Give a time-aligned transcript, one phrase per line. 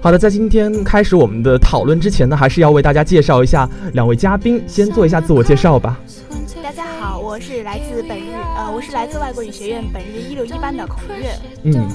[0.00, 5.98] 好的，在今天开始我们的讨论之前呢，还是要为大家介绍一下两位嘉宾，先做一下自我介绍吧。
[6.62, 11.30] 大家好，我是来自本日，呃，我是来自外国语学院本日一六一班的孔月。
[11.64, 11.88] 嗯。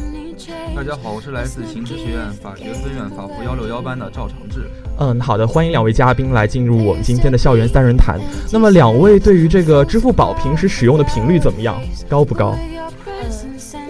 [0.76, 4.70] 大家好，我是来自行知学院法学分院法服幺六幺班的赵长志。
[4.98, 8.20] 嗯，好的，欢迎两位嘉宾来进入我们今天的校园三人谈。
[8.52, 11.80] 那么，两位对于这个支付宝平时使用的频率怎么样？
[12.10, 12.58] 高不高？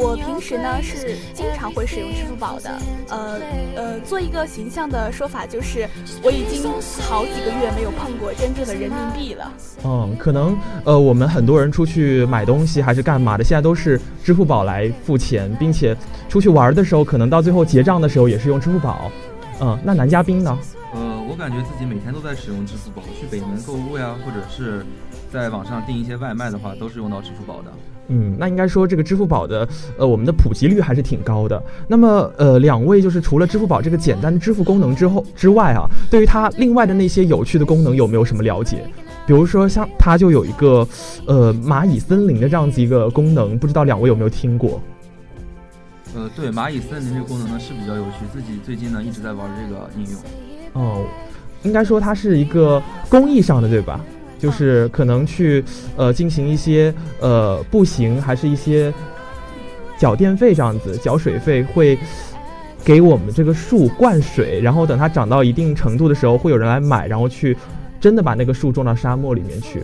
[0.02, 2.72] 我平时呢是经常会使用支付宝的，
[3.10, 3.40] 呃
[3.76, 5.88] 呃，做一个形象的说法就是，
[6.24, 6.64] 我已经
[7.08, 9.54] 好几个月没有碰过真正的人民币了。
[9.86, 15.96] 嗯，可能呃，我们很多人出去买东西还是干嘛的，现在都是支付宝来付钱，并且
[16.28, 19.12] 出去玩的时候，可能到最后结账的时候也是用支付宝。
[19.60, 20.58] 嗯，那男嘉宾呢？
[20.96, 24.84] 呃，我感觉自己每天都在使用支付宝，去北门购物呀，或者是
[25.32, 27.72] 在网上订一些外卖的话，都是用到支付宝的。
[28.14, 29.66] 嗯，那应该说这个支付宝的，
[29.98, 31.64] 呃，我们的普及率还是挺高的。
[31.88, 38.86] 那么，呃，两位就是除了支付宝这个简单的支付功能之后之外啊，对于它另外的那些有趣的功能有没有什么了解？
[39.26, 40.86] 比如说像它就有一个，
[41.26, 44.82] 呃，蚂蚁森林的这样子一个功能，不知道两位有没有听过？
[46.14, 50.20] 呃，对，蚂蚁森林这个功能呢是比较有趣，自己最近呢一直在玩这个应用。
[50.74, 51.06] 哦，
[51.64, 54.02] 应该说它是一个公益上的，对吧？
[54.42, 55.64] 就是可能去，
[55.96, 58.92] 呃，进行一些呃步行，还是一些
[60.00, 61.96] 缴电费这样子，缴水费会
[62.84, 67.56] 给我们这个树灌水，然后等它长到一定程度的时候，会有人来买，然后去
[68.00, 69.84] 真的把那个树种到沙漠里面去。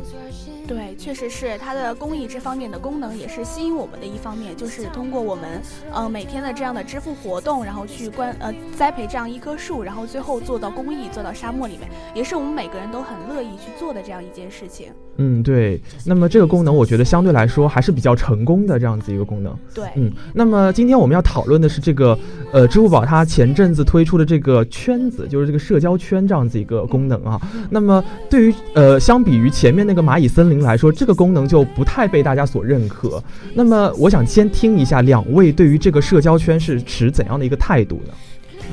[1.07, 5.61] 对，确实是它的公益这方面的功能也是吸引我们的一方面，就是通过我们
[5.93, 14.87] 呃每天的这样的支付活动，然后去关呃栽培这样一棵树，然后最后做到公益，做到沙漠里面，也是我们每个人都很乐意去做的这样一件事情。
[15.19, 15.81] 嗯，对。
[16.05, 19.57] 那么这个功能，我觉得相对来说还是比较成功的这样子一个功能。
[19.73, 20.11] 对，嗯。
[20.33, 22.17] 那么今天我们要讨论的是这个
[22.51, 27.41] 呃支付宝它前阵子推出的这个圈子，就是这个社交圈这样子一个功能啊。
[27.71, 30.57] 那么对于呃相比于前面那个蚂蚁森林。
[30.57, 33.23] 来说，这个功能就不太被大家所认可。
[33.53, 38.13] 那么，我想先听一下两位对于这个社交圈是持怎样的一个态度呢？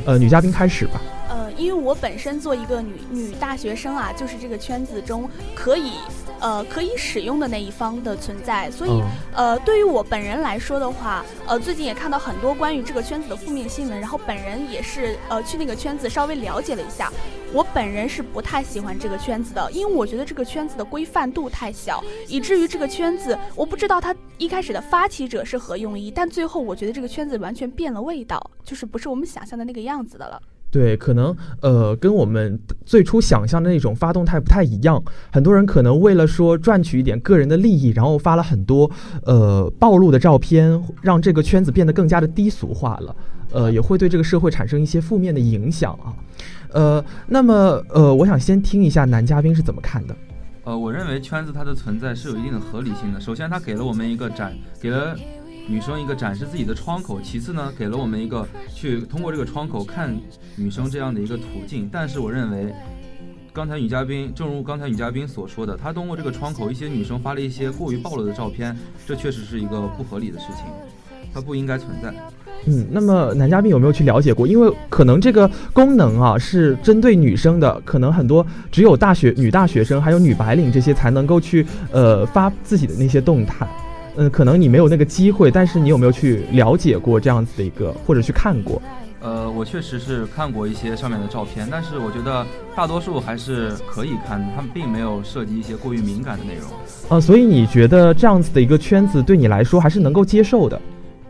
[0.06, 1.00] 呃，女嘉宾开始吧。
[1.54, 5.92] 呃，因为我本身做一个女女大学生啊，就是这个圈子中可以。
[6.40, 17.10] 呃，可以使用的那一方的存在，所以呃，对于我本人来说的话，呃，最近也看到很多关于这个圈子的负面新闻，然后本人也是呃去那个圈子稍微了解了一下，
[17.50, 30.42] 我本人是不太喜欢这个圈子的，因为我觉得这个圈子的规范度太小，以至于这个圈子我不知道它一开始的发起者是何用意，但最后我觉得这个圈子完全变了味道，就是不是我们想象的那个样子的了。
[30.74, 35.00] 对，可能呃，跟我们最初想象的那种发动态不太一样。
[35.30, 38.90] 很多人可能为了说赚取一点个人的利益，然后发了很多
[39.24, 43.14] 呃暴露的照片，让这个圈子变得更加的低俗化了。
[43.52, 46.10] 呃，也会对这个社会产生一些负面的影响啊。
[46.72, 50.16] 呃，那么呃，我想先听一下男嘉宾是怎么看的。
[50.64, 53.20] 呃，我认为圈子它的存在是有一定的合理性的。
[53.20, 55.16] 首先，它给了我们一个展，给了。
[55.66, 60.14] 女生一个展示自己的窗口，其次呢，给了我们一个去通过这个窗口看
[60.56, 61.88] 女生这样的一个途径。
[61.90, 62.72] 但是我认为，
[63.52, 68.76] 刚才女嘉宾，正如刚才女嘉宾所说的，她通过这个窗口，一些女生发了一些过于暴露的照片，
[69.06, 70.66] 这确实是一个不合理的事情，
[71.32, 72.12] 它不应该存在。
[72.66, 74.46] 嗯，那么男嘉宾有没有去了解过？
[74.46, 83.66] 因为可能这个功能啊是针对女生的，可能很多只有大学女大学生还有女白领这些才能够去呃发自己的那些动态。
[84.16, 88.80] 嗯，可能你没有那个机会，但是你有没有去了解过这样子的一个，或者去看过？
[89.20, 92.46] 呃，我确实是看过一些上面的照片，但是我觉得
[92.76, 96.70] 大多数还是可以看，他们并没有涉及一些过于敏感的内容。
[97.08, 100.80] 呃，所以你觉得这样子的一个圈子对你来说还是能够接受的？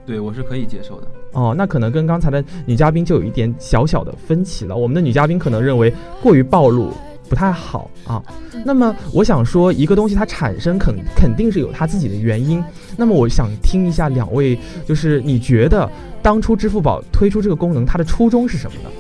[0.05, 1.07] 对我是可以接受的。
[1.33, 4.77] 哦，那可能跟刚才的女嘉宾就有一点小小的分歧了。
[4.77, 6.93] 我们的女嘉宾可能认为过于暴露
[7.35, 8.23] 不太好啊。
[8.65, 12.63] 那么我想说，一个东西它产生肯肯定是有它自己的原因。
[12.97, 15.91] 那么我想听一下两位，就是你觉得
[16.23, 18.91] 当初支付宝推出这个功能，它的初衷是什么呢？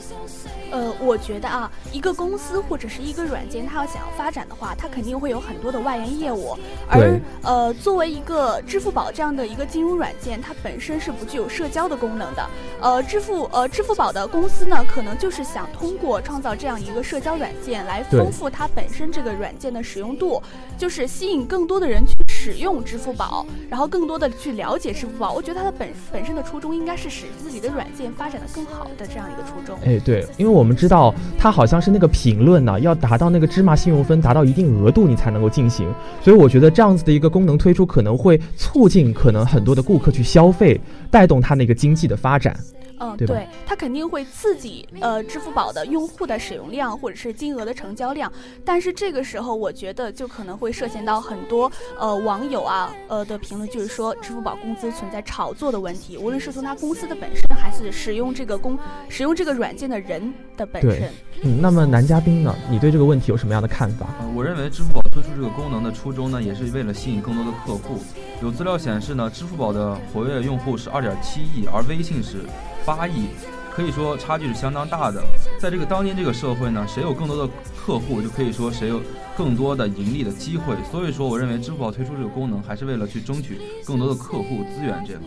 [1.04, 6.56] 我觉得啊，一个公司或者是一个软件，它要想要发展的话，它肯定会有很多的外延业务。
[6.88, 12.48] 而呃，作为一个支付宝这样的一个金融软件，它本身是不具有社交的功能的。
[12.80, 20.42] 呃，支付呃支付宝的公司呢，可能就是想通过创造这样一个社交软件来丰富它本身这个软件的使用度，
[20.78, 25.32] 就是吸引更多的人去使用支付宝，然后更多的去了解支付宝。
[25.32, 29.78] 我觉得它的本本身的初衷应该是使自己的软件发展的更好的这样一个初衷。
[29.84, 31.14] 哎，对，因为我们知道。
[31.38, 35.92] 它好像是那个评论呢，要达到那个芝麻信用分达到一定额度，你才能够进行。
[36.22, 40.80] 所以我觉得这样子的一个功能推出，可能会促进可能很多的顾客去消费，
[41.10, 42.56] 带动它那个经济的发展。
[43.00, 48.32] 嗯，对，它肯定会刺激呃支付宝的用户的使用量或者是金额的成交量，
[48.64, 61.10] 但是这个时候我觉得就可能会涉嫌到很多呃网友啊呃的评论，就是说支付宝公司存在炒作的问题，无论是从它公司的本身，还是使用这个公使用这个软件的人的本身。
[61.42, 64.06] 嗯，那么男嘉宾呢，你对这个问题有什么样的看法？
[64.20, 68.00] 呃，我认为支付宝推出这个功能的初衷呢，也是为了吸引更多的客户。
[68.42, 72.38] 有资料显示呢，支付宝的活跃用户是二点七亿，而微信是。
[72.86, 73.28] 八亿，
[73.74, 75.22] 可以说差距是相当大的。
[75.58, 79.00] 在这个当今这个社会呢，谁有更多的客户，就可以说谁有
[79.36, 80.76] 更多的盈利的机会。
[80.90, 85.02] 所以说，我认为支付宝推出这个功能，还是为了去争取更多的客户资源。
[85.06, 85.22] 这样。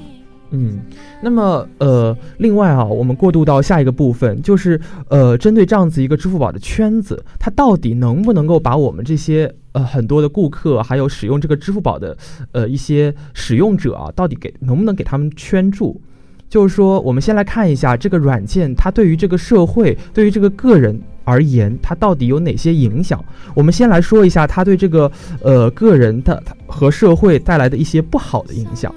[0.52, 0.80] 嗯，
[1.22, 4.80] 那么呃，另外啊，我们过渡到下一个部分，就是
[5.10, 12.16] 呃，针对这样子一个支付宝的圈子，它到底能不能够把我们这些呃很多的顾客，还有使用这个支付宝的
[12.54, 16.00] 呃一些使用者啊，到底给能不能给他们圈住？
[16.50, 23.24] 就是说，我们先来看一下这个软件，它对于这个社会、对于这个个人而言，它到底有哪些影响？
[23.54, 25.12] 我们先来说一下它对这个
[25.42, 28.94] 呃个人的和社会带来的一些不好的影响。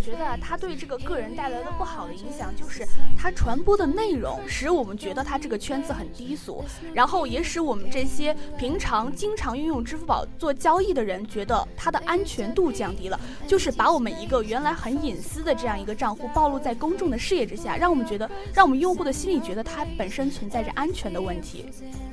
[0.00, 2.88] 我觉得它对这个个人带来的不好的影响，就是
[3.18, 6.64] 它传播的内容使我们觉得它这个圈子很低俗，
[6.94, 21.66] 然后也使我们这些平常经常运用支付宝做交易的人觉得它的安全度降低了，就是把我们一个原来很隐私的这样一个账户暴露在公众的视野之下，让我们觉得，让我们用户的心里觉得它本身存在着安全的问题。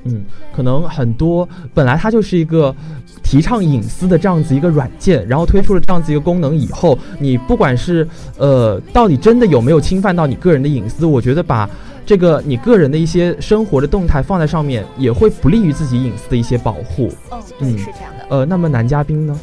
[0.08, 2.74] 嗯，可能很多本来它就是一个
[3.22, 7.68] 提倡隐私的这样子一个软件，然后推出了这样子一个功能以后，你不管。
[7.68, 8.08] 管是
[8.38, 11.04] 呃，到底真的有没有侵犯到你个人的隐私？
[11.04, 11.68] 我觉得把
[12.06, 17.12] 这个你个人的一些生活的动态放在上面，也会不利于自己隐私的一些保护。
[17.60, 18.24] 嗯，是这样的。
[18.30, 19.38] 呃，那么男嘉宾呢？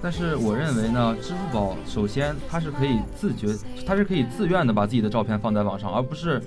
[0.00, 3.48] 但是我认为呢，支付宝首先它是可以自觉，
[3.86, 6.42] 它是可以自愿的把自己的照片放在网上，而不是。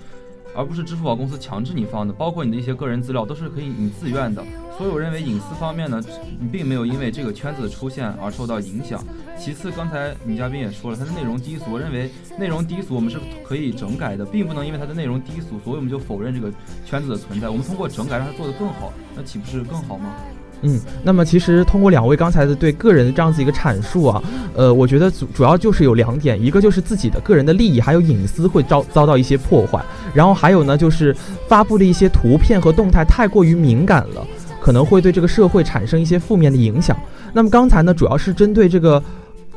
[0.55, 4.43] 而不是支付宝公司强制你放的，包括你的一些个人资料都是可以你自愿的。
[4.77, 6.01] 所以我认为隐私方面呢，
[6.39, 9.03] 你并没有因为这个圈子的出现而受到影响。
[9.37, 16.51] 其次，刚才女嘉宾也说了，它的内容低俗，我认为内容低俗我们是可以整改的，并不能因为它的内容低俗，所以我们就否认这个
[16.85, 17.49] 圈子的存在。
[17.49, 20.15] 我们通过整改让它做得更好，那岂不是更好吗？
[20.61, 24.21] 嗯，那么其实通过两位刚才的对个人的这样子一个阐述啊，
[24.55, 29.81] 呃，我觉得主主要就是有两点，一个就是自己的个人的利益还有隐私会遭遭到一些破坏，
[30.13, 31.15] 然后还有呢就是
[31.47, 34.27] 发布的一些图片和动态太过于敏感了，
[34.59, 36.97] 可能会对这个社会产生一些负面的影响。
[37.31, 39.01] 那么刚才呢主要是针对这个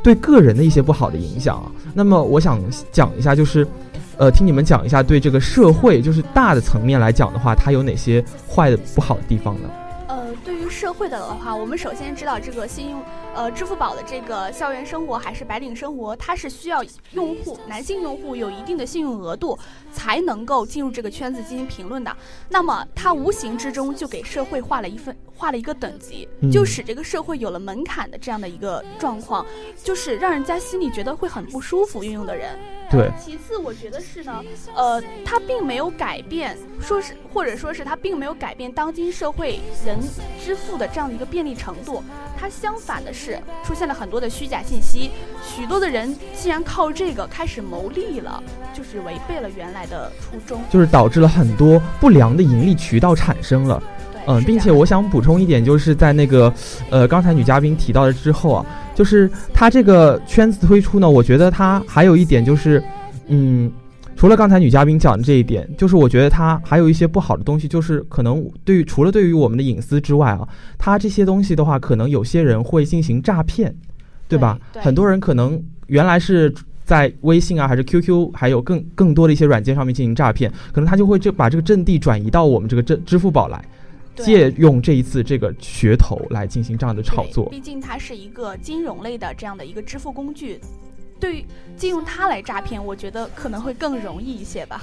[0.05, 2.61] 对个人的一些不好的影响啊，那么我想
[2.93, 3.67] 讲一下就是，
[4.19, 9.69] 呃，听你们讲一下对这个社会就是大的层面来讲的话，它有哪些坏的不好的地方呢？
[10.73, 13.01] 社会的的话，我们首先知道这个信用，
[13.35, 19.59] 呃，支付宝的这个校园生活还是白领生活，它是需要用户男性用户有一定的信用额度
[19.91, 22.15] 才能够进入这个圈子进行评论的。
[22.51, 29.47] 那么它无形之中就给社会画了一份画了一个等级，就使这个社会有了门槛的这样的一个状况，
[29.83, 32.03] 就是让人家心里觉得会很不舒服。
[32.03, 32.59] 运用的人。
[32.91, 34.43] 对，其次我觉得是呢，
[34.75, 39.99] 呃，它并没有改变，说是或者说是它并没有改变当今社会人
[40.45, 42.03] 支付的这样的一个便利程度，
[42.37, 43.22] 它相反的是
[43.65, 45.11] 出现了很多的虚假信息，
[45.43, 48.43] 许多的人既然靠这个开始牟利了，
[48.75, 53.83] 就是违背了原来的初衷，就是导致了很多不良的盈利渠道产生了。
[54.25, 56.53] 嗯，并且我想补充一点，就是在那个，
[56.91, 58.65] 呃，刚才女嘉宾提到的之后啊，
[58.95, 62.81] 就是它这个圈子推出呢，我觉得它还有一点就是，
[63.27, 63.69] 嗯，
[64.23, 70.49] 除了刚才女嘉宾讲的这一点，就是我觉得它还有一些不好的东西，就是可能对于除了对于我们的隐私之外啊，
[70.79, 73.75] 它这些东西的话，可能有些人会进行诈骗，
[74.29, 74.57] 对吧？
[74.75, 83.61] 很多人可能原来是在微信啊，还是 QQ，还有更更多的一些软件上面进行诈骗，可能他就会就把这个阵地转移到我们这个支支付宝来，
[84.15, 87.49] 借用这一次这个噱头来进行这样的炒作。
[87.51, 90.61] 毕竟它是一个金融类的这样的一个支付工具，
[91.23, 94.83] 对于借用它来诈骗，我觉得可能会更容易一些吧。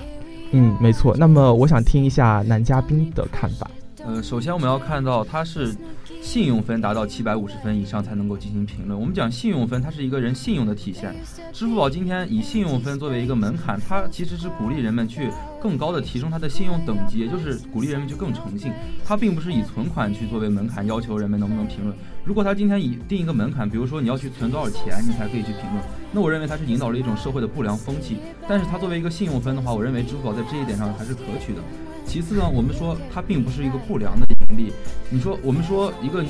[0.52, 1.14] 嗯，没错。
[1.18, 3.70] 那么我想听一下男嘉宾的看法。
[4.06, 5.76] 呃，首先我们要看到它是。
[6.22, 9.00] 信用分达到七百五十分以上才能够进行评论。
[9.00, 11.16] 我们讲信用分，它是一个人信用的体现。
[11.52, 18.72] 支付宝今天以信用分作为一个门槛，它其实是鼓励人们去更高的提升它的信用等级，也就是鼓励人们去更诚信。
[19.06, 21.96] 它并不是以存款去作为门槛，要求人们能不能评论。
[22.24, 28.18] 如果它今天以定一个门槛，比如说你要去存多少钱，你才可以去评论，那我认为它是引导了一种社会的不良风气。
[28.48, 31.62] 但是它作为一个信用分的话，我认为支付宝在这一点上还是可取的。
[32.06, 34.72] 其次呢，我们说它并不是一个不良的能力。
[35.10, 36.22] 你说，我们说一个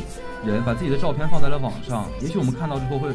[0.46, 3.10] 人把自己的照片放在了网上，也许我们看到之后会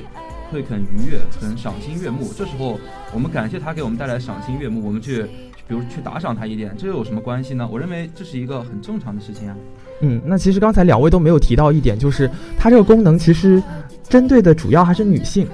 [0.50, 2.32] 会很愉悦，很赏心悦目。
[2.36, 2.78] 这时候
[3.12, 5.22] 我们感谢他给我们带来赏心悦目，我们去，
[5.66, 7.68] 比如去打赏他一点，这又有什么关系呢？
[7.70, 9.56] 我认为这是一个很正常的事情啊。
[10.00, 13.62] 嗯，那其实刚才两位都没有提到一点，就是它这个功能其实
[14.08, 15.46] 针对的主要还是女性。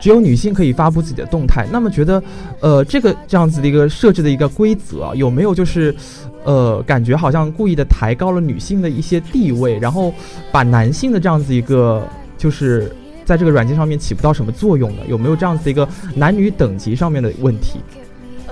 [0.00, 2.22] 只有女性可以发布自己的动态，那么觉得，
[2.60, 5.94] 呃，这个这样子的一个设置的一个规则有没有就是，
[6.44, 10.12] 呃，感觉好像故意的抬高了女性的一些地位，然后
[10.52, 15.06] 把男性的这样子一个就是在这个软件上面起不到什么作用的？
[15.06, 17.80] 有没有这样子一个男女等级上面的问题？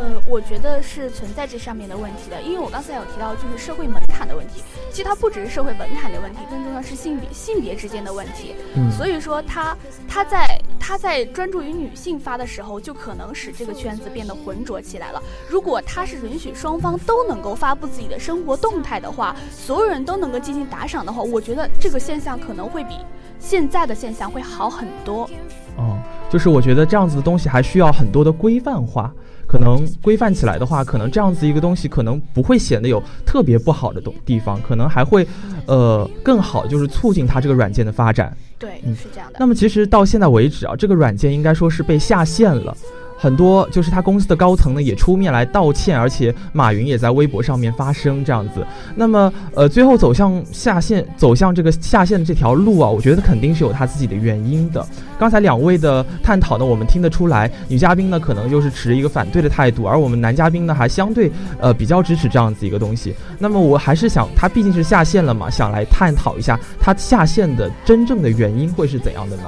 [0.02, 8.56] 呃，我觉得是存在这上面的问题的，因为我刚才有提到就是社会门槛的问题，其实它不只是社会门槛的问题，更重要是性别性别之间的问题。
[8.74, 9.76] 嗯，所以说他
[10.08, 15.22] 他在他在专注于女性发的时候，就可能使这个圈子变得浑浊起来了。
[15.48, 22.96] 如果他是允许双方都能够发布自己的生活动态的话，所有人都能够进行打赏的话，我觉得这个现象可能会比
[23.38, 25.30] 现在的现象会好很多。
[25.76, 25.96] 哦，
[26.28, 29.14] 就是我觉得这样子的东西还需要很多的规范化。
[29.52, 35.26] 可能规范起来的话，可能这样子一个东西可能不会显得有特别不好的东地方，可能还会，
[35.66, 38.34] 呃，更好，就是促进它这个软件的发展。
[38.58, 39.36] 对，是这样的。
[39.38, 42.74] 那么其实到现在为止啊，这个软件应该说是被下线了。
[43.22, 48.66] 很多就是他公司的高层呢也出面来道歉，而且马云也在微博上面发声这样子。
[48.96, 54.84] 那么呃，最后走向下线，走向这个下线的这条路啊，我觉得肯定是有他自己的原因的。
[55.20, 63.14] 刚才两位的探讨呢，我们听得出来，女嘉宾呢可能就是持一个反对的态度，而我们男嘉宾呢还相对呃比较支持这样子一个东西。
[63.38, 69.44] 那么我还是想，他毕竟是下线了嘛，想来探讨一下他下线的真正的原因会是怎样的呢？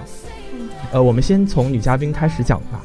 [0.92, 2.80] 呃，我们先从女嘉宾开始讲吧。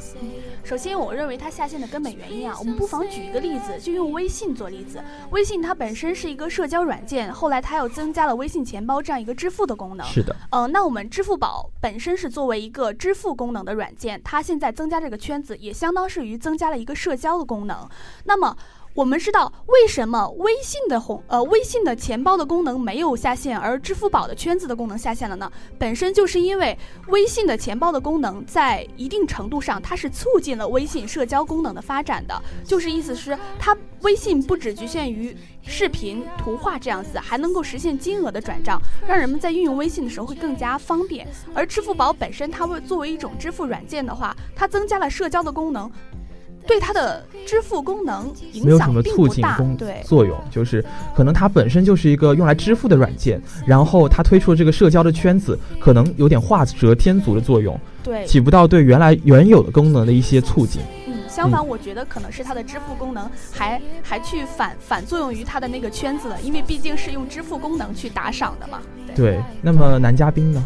[0.70, 5.02] 首先，我认为它下线的根本原因啊，我们不妨举一个例子，就用微信做例子。
[5.32, 10.06] 微信它本身是一个社交软件，后来它又增加了微信钱包这样一个支付的功能。
[10.06, 10.36] 是的。
[10.50, 17.88] 嗯，那我们支付宝本身是作为一个支付功能的软件，它现在增加这个圈子，也相当是于增加了一个社交的功能。
[18.26, 18.56] 那么。
[18.92, 25.50] 我们知道为什么微信的红呃微信的钱包的功能没有下线，而支付宝的圈子的功能下线了呢？
[25.78, 41.28] 本身就是因为微信的钱包的功能在一定程度上它是促进了微信社交功能的发展的，就是意思是它微信不只局限于视频、图画这样子，还能够实现金额的转账，让人们在运用微信的时候会更加方便。
[41.54, 45.90] 而支付宝本身它会作为一种支付软件的话，它增加了社交的功能。
[46.66, 50.84] 对它的支付功能没有什么促进功作用，就是
[51.16, 60.80] 可能它本身就是一个用来支付的软件，然后它推出了这个社交的圈子，可能有点画蛇添足的作用，对，起不到对原来原有的功能的一些促进。
[61.06, 68.80] 嗯，相反，我觉得可能是它的支付功能还还去反反作用于它的那个圈子了，因为毕竟是用支付功能去打赏的嘛。
[69.16, 70.62] 对，那么男嘉宾呢？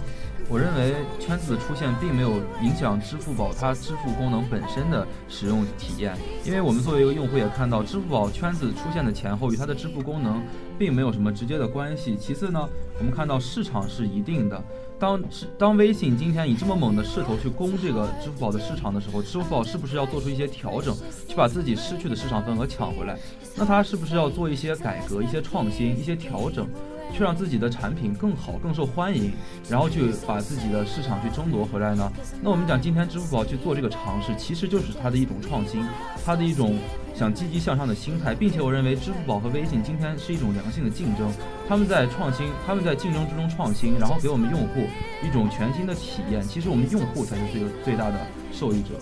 [0.46, 10.42] 我认为圈子的出现并没有影响支付宝它支付功能本身的使用体验，因为我们作为一个用户也看到，支付宝圈子出现的前后与它的支付功能
[10.78, 12.14] 并没有什么直接的关系。
[12.16, 14.62] 其次呢，我们看到市场是一定的，
[14.98, 15.22] 当
[15.58, 20.94] 当微信今天以这么猛的势头去攻这个支付宝的市场的时候，支付宝是不是要做出一些调整，
[21.26, 23.18] 去把自己失去的市场份额抢回来？
[23.56, 26.68] 那它是不是要做一些改革、一些创新、一些调整？
[27.14, 29.32] 去让自己的产品更好、更受欢迎，
[29.70, 32.12] 然后去把自己的市场去争夺回来呢？
[32.42, 35.80] 那我们讲，今天支付宝去做这个尝试，其实就是它的一种创新，
[36.26, 36.76] 它的一种
[37.14, 41.30] 想积极向上的心态，并且我认为支付宝和微信今天是一种良性的竞争，
[41.68, 44.80] 他们在创新，他们在竞争之中创新，然后给我们用户
[45.24, 46.42] 一种全新的体验。
[46.42, 48.16] 其实我们用户才是最最大的
[48.52, 48.98] 受益者。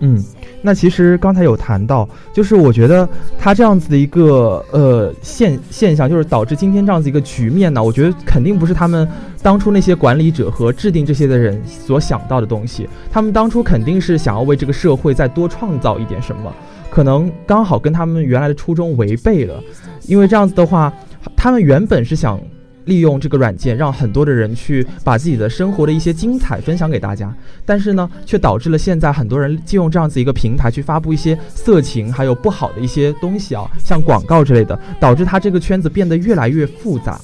[0.00, 0.22] 嗯，
[0.60, 9.08] 那其实刚才有谈到，就是我觉得他这样子的一个呃现现象，就是导致今天这样子一个局面呢，我觉得肯定不是他们
[9.42, 12.88] 当初那些管理者和制定这些的人所想到的东西。
[13.10, 16.52] 他们当初肯定是想要为这个社会再多创造一点什么，
[16.90, 19.62] 可能刚好跟他们原来的初衷违背了，
[20.06, 20.92] 因为这样子的话，
[21.34, 22.38] 他们原本是想。
[22.86, 27.32] 利用这个软件，让很多的人去把自己的生活的一些精彩分享给大家，
[27.64, 37.20] 但是呢，却导致了现在很多人借用这样子一个平台去发布一些色情还有不好的一些东西啊，像广告之类的，导致他这个圈子变得越来越复杂，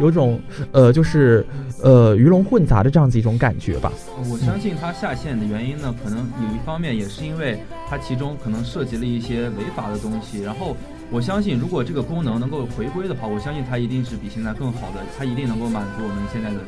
[0.00, 0.40] 有种
[0.72, 1.46] 呃，就是
[1.82, 3.92] 呃鱼龙混杂的这样子一种感觉吧。
[4.30, 7.58] 我相信他下线的原因呢，可能有一方面也是因为
[7.88, 10.74] 它其中可能涉及了一些违法的东西，然后。
[11.12, 16.60] 我相信，如果这个功能能够回归的话，我相信它一定是比现在更好的，它一定能够满足我们现在的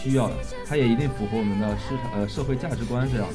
[0.00, 3.34] 需要的，它也一定符合我们的市场呃社会价值观这样的。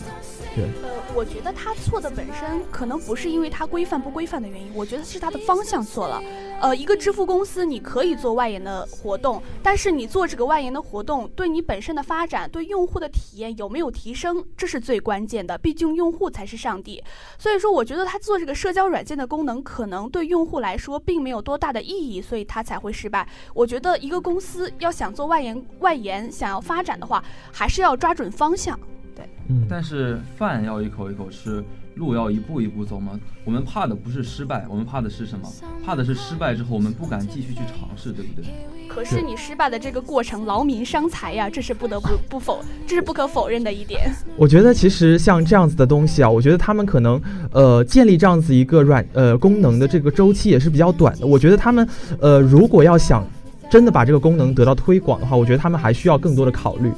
[0.56, 6.22] 对，呃，我觉得他错的本身可能不是因为他规范不规范的原因，我觉得是他的方向错了。
[6.62, 15.58] 呃，一个支付公司你可以做外延的活动，但是你做这个外延的活动，对你本身的发展、对用户的体验有没有提升，这是最关键的。
[15.58, 17.04] 毕竟用户才是上帝。
[17.38, 23.28] 所以说，我觉得他做这个社交软件的功能，可能对用户来说并没有多大的意义，所以他才会失败。
[23.54, 28.80] 我觉得一个公司要想做外延、外延，想要发展的话，还是要抓准方向。
[29.16, 31.64] 对，嗯，但是饭要一口一口吃，
[31.96, 33.20] 路要一步一步走嘛。
[33.46, 35.48] 我们怕的不是失败，我们怕的是什么？
[35.86, 38.46] 怕的是失败之后我们不敢继续去尝试，对不对？
[38.88, 44.12] 可是你失败的这个过程劳民伤财呀，这是不得不不否，这是不可否认的一点。
[44.36, 51.28] 我觉得其实像这样子的东西啊，我觉得他们可能呃建立这样子一个软呃功能的这个周期也是比较短的。
[51.28, 51.88] 我觉得他们
[52.20, 53.24] 呃如果要想
[53.74, 56.92] 真的把这个功能得到推广的话，我觉得他们还需要更多的考虑。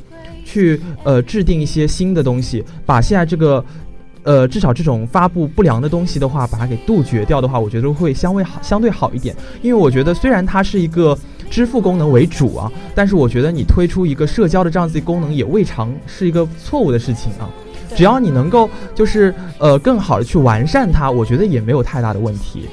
[0.44, 3.64] 去呃制定一些新的东西，把现在这个，
[4.24, 9.34] 呃至少这种发布不良的东西的话，把它给杜绝掉的话，我觉得会相对好相对好一点。
[9.62, 11.18] 因为我觉得虽然它是一个
[11.50, 17.48] 支付功能为主啊，但是我觉得你推出一个社交的这样子功能也未尝是一个错误的事情啊。
[17.96, 22.66] 只要你能够就是呃更好的去完善它，我觉得也没有太大的问题。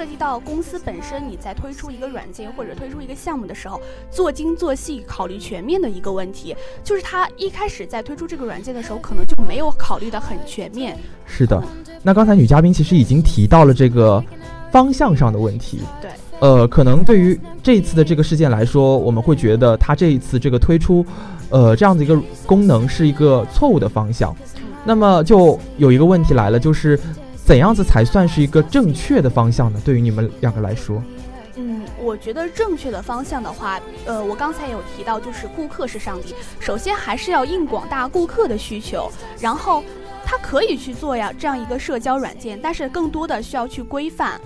[0.00, 3.78] 涉及到公司本身，你在推出一个软件或者推出一个项目的时候，
[4.10, 10.96] 做精做细、考虑全面的一个问题，就是他一开始在推出这个软件的时候，可能就没有考虑的很全面。
[11.26, 11.62] 是的，
[12.02, 14.24] 那刚才女嘉宾其实已经提到了这个
[14.72, 15.80] 方向上的问题。
[16.00, 21.04] 对，呃，可能对于这一次的这个事件来说，我们会觉得他这一次这个推出，
[21.50, 24.34] 呃，这样的一个功能是一个错误的方向。
[24.82, 26.98] 那么就有一个问题来了，就是。
[27.50, 29.82] 怎样子才算是一个正确的方向呢？
[29.84, 31.02] 对于你们两个来说，
[31.56, 39.10] 嗯，我觉得正确的方向的话，呃，我刚才有提到，就是顾客是上帝，首先还是要应广大顾客的需求，
[39.40, 39.82] 然后
[40.24, 44.40] 他可以去做呀这样一个社交软件，但是更多的需要去规范。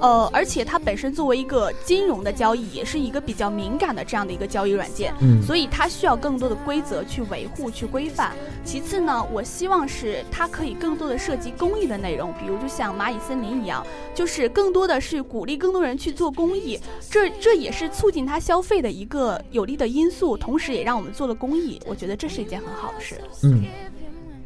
[0.00, 8.32] 呃，而且它本身作为一个金融的交易，也是一个比较敏感的这样的一个交易软件，嗯，所以它需要更多的规则去维护、去规范。
[8.64, 16.78] 其次呢，我希望是它可以更多的涉及公益的内容，比如就像蚂蚁森林一样，就是更多的是鼓励更多人去做公益，
[17.10, 23.20] 这这也是促进它消费的一个有利的因素，同时也让我们做了公益，我觉得这是一件很好的事。
[23.42, 23.64] 嗯。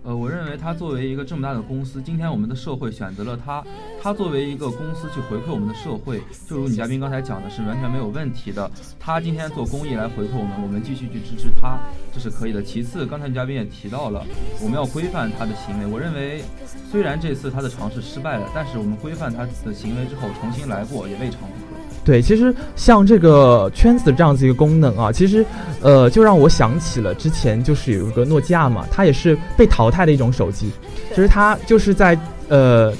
[0.04, 3.64] 呃，我认为他作为一个这么大的公司，今天我们的社会选择了他，
[4.02, 8.70] 他作为一个公司去回馈我们的社会，就如女嘉宾刚才讲的是完全没有问题的。
[9.00, 11.78] 他今天做公益来回馈我们，我们继续去支持他，
[12.12, 12.62] 这是可以的。
[12.62, 14.22] 其次，刚才女嘉宾也提到了，
[14.60, 15.86] 我们要规范他的行为。
[15.86, 16.44] 我认为，
[16.90, 21.63] 虽然这次他的尝试失败了，但是我们规范他的行为之后，重新来过也未尝不。
[22.04, 25.44] 对，其实像这个圈子这样子一个功能啊，其实，
[25.80, 30.70] 呃，就让我想起了之前就是有一个诺基亚嘛，它也是被淘汰的一种手机，
[31.08, 32.92] 其实它就是在呃。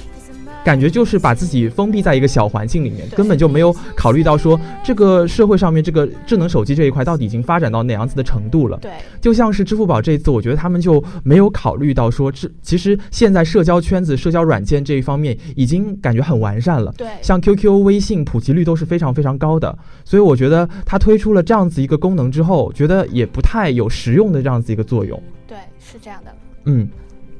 [0.65, 8.79] 感觉就是把自己封闭在一个小环境里面，根本就没有考虑到说这个社会上面这个智能手机这一块到底已经发展到哪样子的程度了。
[8.81, 16.91] 对，就像是支付宝这一次，我觉得他们就没有考虑到说，这其实现在社交圈子、社交软件这一方面已经感觉很完善了。
[16.97, 25.21] 对，像 QQ、微信普及率都是非常非常高的，所以我觉得它推出了这样子一个功能之后，觉得也不太有实用的这样子一个作用。
[25.45, 26.33] 对，是这样的。
[26.63, 26.89] 嗯。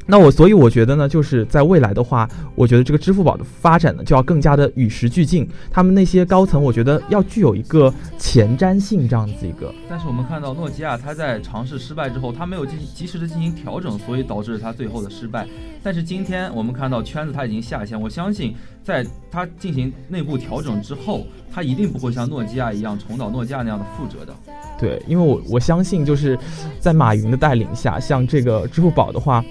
[0.08, 5.50] 那我所以我觉得呢，就是在未来的话，我觉得这个支付宝的发展呢，就要更加的与时俱进。
[5.72, 9.74] 他们那些高层，我觉得要具有一个前瞻性这样子一个。
[9.89, 15.48] 但是我们看到诺基亚，它在尝试失败之后，它没有进及时的进行调整，所以导致它最后的失败。
[15.82, 24.34] 但是今天我们看到圈子它已经下线，我相信在它进行内部调整之后，它一定不会像诺基亚一样重蹈诺基亚那样的覆辙的。
[24.78, 26.38] 对，因为我我相信就是
[26.80, 29.44] 在马云的带领下，像这个支付宝的话。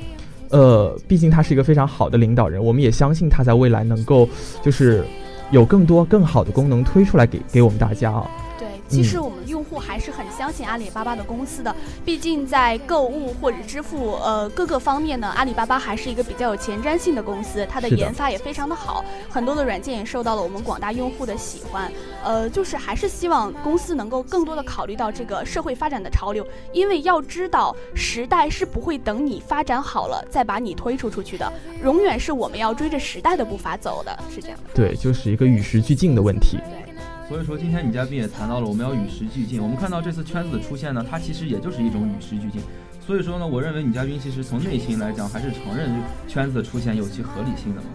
[0.55, 4.29] 呃，毕竟他是一个非常好的领导人，我们也相信他在未来能够
[4.63, 5.05] 就是
[5.51, 8.31] 有更多更好的功能推出来给给我们大家啊。
[8.57, 21.91] 对其实我们用户还是很相信阿里巴巴的公司的，毕竟在购物或者支付呃各个方面呢，阿里巴巴还是一个比较有前瞻性的公司，它的研发也非常的好，很多的软件也受到了我们广大用户的喜欢。
[22.23, 34.71] 呃，就是还是希望公司能够更多的考虑到这个社会发展的潮流，因为要知道时代是不会等你发展好了再把你推出出去的，永远是我们要追着时代的步伐走的，是这样的。
[34.75, 36.59] 对，就是一个与时俱进的问题。
[36.59, 36.95] 对。
[37.27, 39.61] 所以说，今天女嘉宾也谈到了我们要与时俱进。
[39.61, 42.61] 我们看到这次圈子的出现呢，它其实也就是一种与时俱进。
[43.07, 45.91] 所以说呢，我认为女嘉宾其实从内心来讲，还是承认
[46.29, 47.87] 圈子的出现有其合理性的嘛。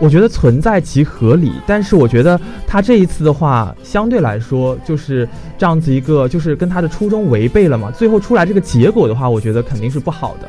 [0.00, 7.90] 我觉得存在其合理，但是我觉得他这一次的话，相对来说就是这样子一个，就是跟他的初衷违背了嘛。
[7.90, 10.48] 最后出来这个结果的话，我觉得肯定是不好的。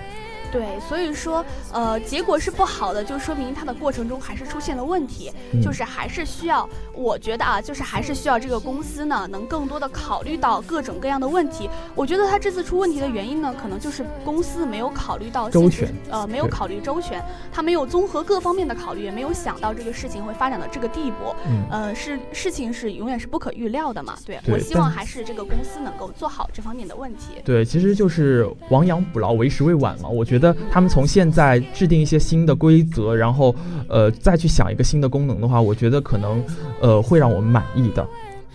[0.52, 5.32] 对，所以说，呃，结果是不好的，就说明它的过程中还是出现了问题，
[5.62, 11.70] 就是还是需要，我觉得啊，就是还是需要这个公司呢，能更多的考虑到各种各样的问题。
[11.94, 21.36] 我觉得他这次出问题的原因呢，可能就是公司没有考虑到周全，呃，没有考虑周全，他没有综合各方面的考虑，也没有想到这个事情会发展到这个地步。
[21.70, 24.16] 呃，是事情是永远是不可预料的嘛？
[24.26, 27.34] 对我希望还是这个公司能够做好这方面的问题。
[27.44, 30.08] 对，其实就是亡羊补牢，为时未晚嘛。
[30.08, 30.37] 我觉得。
[30.38, 33.56] 觉得他们从现在制定一些新的规则，然后，
[33.88, 36.43] 呃，再去想一个新的功能的话，我觉得可能，
[36.80, 38.08] 呃，会让我们满意的。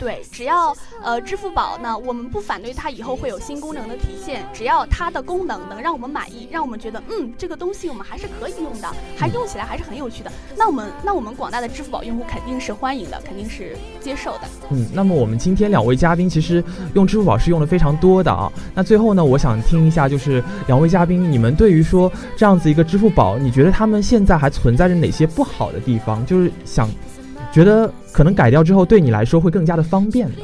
[0.03, 14.41] 对，只要呃支付宝呢，我们不反对它以后会有新功能的体现，只要它的功能能让我们满意，让我们觉得嗯这个东西我们还是可以用的，还用起来还是很有趣的，那我们那我们广大的支付宝用户肯定是欢迎的，肯定是接受的。
[14.71, 18.51] 嗯，那么我们今天两位嘉宾其实用支付宝是用的非常多的啊。
[18.75, 26.27] 那最后呢，我想听一下，就是两位嘉宾，你们对于说这样子一个支付宝，你觉得他们现在还存在着哪些不好的地方？
[26.27, 26.91] 就是想。
[27.53, 30.43] 觉得可能改掉之后，对你来说会更加的方便的。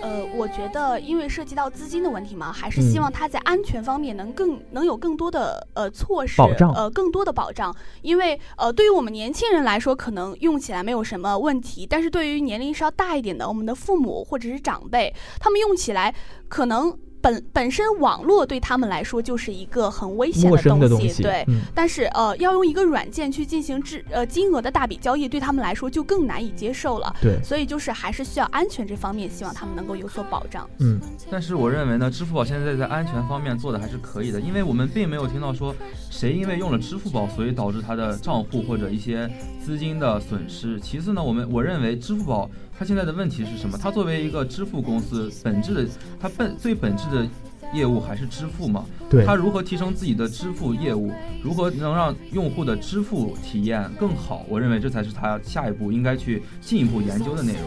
[0.00, 7.72] 呃，我觉得因为涉及到资金的问题嘛，还是希望它在安全方面能更能有更多的呃措施保障，呃更多的保障。
[8.02, 16.12] 因为呃对于我们年轻人来说，可能用起来没有什么问题，但是对于年龄稍大一点的，我们的父母或者是长辈，他们用起来
[16.48, 16.98] 可能。
[17.22, 21.46] 本本身网络对他们来说就是一个很危险的东西，对。
[21.72, 27.14] 但是呃，要用一个软件去进行支呃金额的大笔交易，对他们来说就更难以接受了。
[27.22, 27.40] 对。
[27.44, 30.68] 所以就是还是需要安全这方面，希望他们能够有所保障。
[30.80, 31.00] 嗯。
[31.30, 35.72] 但是我认为呢，支付宝现在在安全方面做的还是可以的，因为我们并没有听到说
[36.10, 39.30] 谁因为用了支付宝，所以导致他的账户或者一些
[39.64, 40.80] 资金的损失。
[40.80, 42.50] 其次呢，我们我认为支付宝。
[42.78, 43.78] 它现在的问题是什么？
[43.80, 45.86] 它作为一个支付公司，本质的
[46.18, 47.26] 它本最本质的
[47.72, 48.84] 业务还是支付嘛？
[49.08, 49.24] 对。
[49.24, 51.12] 它如何提升自己的支付业务？
[51.42, 54.44] 如何能让用户的支付体验更好？
[54.48, 57.62] 我认为这才是它下一步应该去进一步研究的内容。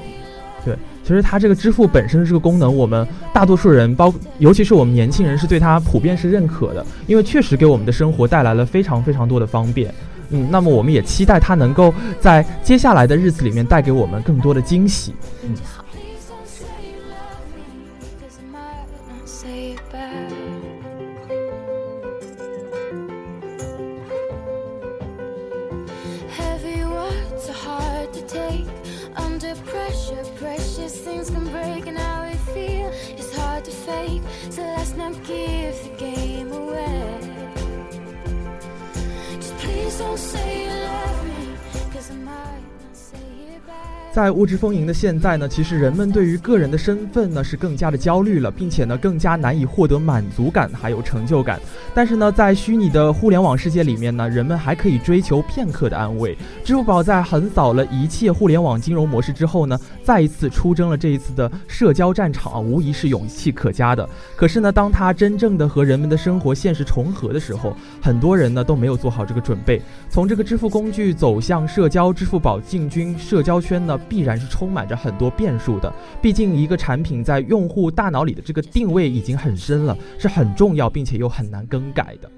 [0.65, 9.93] 对，其实它这个支付本身的这个功能，我们大多数人，包尤其是我们年轻人，是对它普遍是认可的，因为确实给我们的生活带来了非常非常多的方便。
[10.29, 15.13] 嗯，那么我们也期待它能够在接下来的日子里面带给我们更多的惊喜。
[15.43, 15.83] 嗯，好。
[39.95, 41.55] Please don't say you love me,
[41.93, 43.17] cause I might not say
[43.55, 44.04] it back.
[44.15, 51.59] 在物质丰盈的现在呢，其实人们对于个人的身份呢是更加的焦虑了，并且呢更加难以获得满足感还有成就感。
[51.93, 56.33] 但是呢，在虚拟的互联网世界里面呢，人们还可以追求片刻的安慰。
[56.63, 64.09] 支付宝在横扫了一切互联网金融模式之后呢，再一次出征了这一次的社交战场啊，无疑是勇气可嘉的。
[64.37, 69.81] 可是呢，当它真正的和人们的生活现实重合的时候，很多人呢都没有做好这个准备。
[70.09, 73.99] 从这个支付工具走向社交，支付宝进军社交圈呢？
[74.07, 75.93] 必然是充满着很多变数的。
[76.21, 82.29] 毕竟，一个产品在用户大脑里的这个定位已经很深了，是很重要，并且又很难更改的。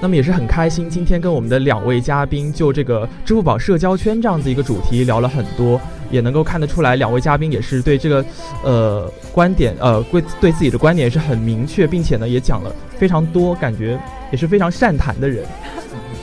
[0.00, 5.80] 那么也是很开心，今天跟我们的两位嘉宾就这个支付宝社交圈这样子一个主题聊了很多，
[6.10, 8.24] 也能够看得出来，两位嘉宾也是对这个，
[8.64, 13.98] 呃，观点，呃，对对自己的观点也是很明确，并且呢也讲了非常多，感觉
[14.32, 15.46] 也是非常善谈的人。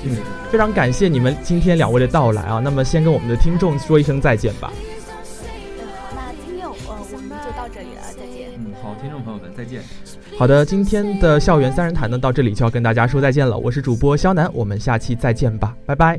[0.04, 0.18] 嗯，
[0.50, 2.60] 非常感谢你们今天两位的到来啊。
[2.62, 4.74] 那么先跟我们的听众说一声再见吧。
[4.74, 6.74] 嗯，好，那今天呃
[7.12, 8.50] 我们就到这里了，再见。
[8.58, 9.82] 嗯，好，听众朋友们再见。
[10.39, 13.58] 好的，今天的校园三人谈呢到这里就要跟大家说再见了。
[13.58, 16.17] 我是主播肖楠，我们下期再见吧，拜拜。